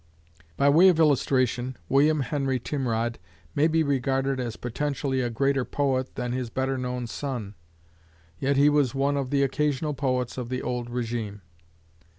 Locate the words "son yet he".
7.05-8.67